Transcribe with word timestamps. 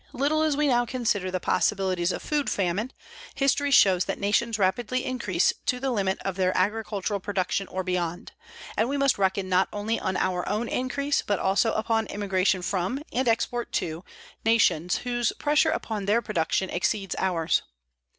Little 0.13 0.41
as 0.41 0.57
we 0.57 0.65
now 0.65 0.83
consider 0.87 1.29
the 1.29 1.39
possibilities 1.39 2.11
of 2.11 2.23
food 2.23 2.49
famine, 2.49 2.91
history 3.35 3.69
shows 3.69 4.05
that 4.05 4.17
nations 4.19 4.57
rapidly 4.57 5.05
increase 5.05 5.53
to 5.67 5.79
the 5.79 5.91
limit 5.91 6.17
of 6.25 6.37
their 6.37 6.57
agricultural 6.57 7.19
production 7.19 7.67
or 7.67 7.83
beyond, 7.83 8.31
and 8.75 8.89
we 8.89 8.97
must 8.97 9.19
reckon 9.19 9.47
not 9.47 9.69
only 9.71 9.99
on 9.99 10.17
our 10.17 10.49
own 10.49 10.67
increase 10.67 11.21
but 11.21 11.37
also 11.37 11.71
upon 11.73 12.07
immigration 12.07 12.63
from, 12.63 13.03
and 13.13 13.27
export 13.27 13.71
to, 13.73 14.03
nations 14.43 14.95
whose 15.05 15.33
pressure 15.33 15.69
upon 15.69 16.05
their 16.05 16.23
production 16.23 16.71
exceeds 16.71 17.15
ours. 17.19 17.61